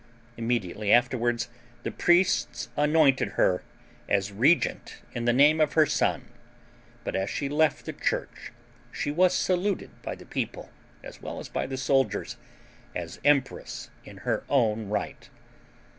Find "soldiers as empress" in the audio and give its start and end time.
11.77-13.91